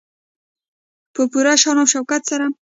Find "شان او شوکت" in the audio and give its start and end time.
1.61-2.21